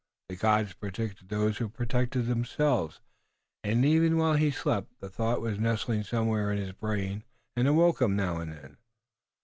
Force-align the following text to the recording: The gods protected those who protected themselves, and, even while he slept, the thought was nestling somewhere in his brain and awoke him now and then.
The 0.29 0.35
gods 0.35 0.73
protected 0.73 1.29
those 1.29 1.59
who 1.59 1.69
protected 1.69 2.25
themselves, 2.25 3.01
and, 3.63 3.85
even 3.85 4.17
while 4.17 4.33
he 4.33 4.49
slept, 4.49 4.89
the 4.99 5.09
thought 5.11 5.41
was 5.41 5.59
nestling 5.59 6.01
somewhere 6.01 6.51
in 6.51 6.57
his 6.57 6.71
brain 6.71 7.23
and 7.55 7.67
awoke 7.67 8.01
him 8.01 8.15
now 8.15 8.37
and 8.37 8.51
then. 8.51 8.77